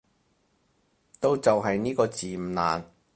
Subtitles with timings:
[1.19, 2.91] 都就係呢個字唔難